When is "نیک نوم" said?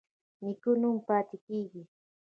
0.43-0.95